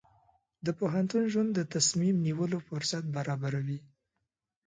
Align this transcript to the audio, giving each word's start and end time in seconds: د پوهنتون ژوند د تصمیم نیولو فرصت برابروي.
د 0.65 0.67
پوهنتون 0.79 1.23
ژوند 1.31 1.51
د 1.53 1.59
تصمیم 1.73 2.15
نیولو 2.27 2.57
فرصت 2.67 3.03
برابروي. 3.15 3.79